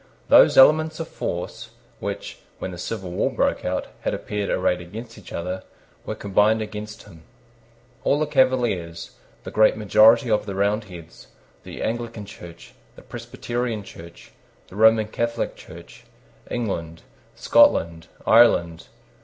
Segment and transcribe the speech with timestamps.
[0.29, 1.69] Those elements of force
[1.99, 5.61] which, when the civil war broke out, had appeared arrayed against each other,
[6.07, 7.21] were combined against him;
[8.03, 9.11] all the Cavaliers,
[9.43, 11.27] the great majority of the Roundheads,
[11.61, 14.31] the Anglican Church, the Presbyterian Church,
[14.69, 16.03] the Roman Catholic Church,
[16.49, 17.03] England,
[17.35, 18.87] Scotland, Ireland.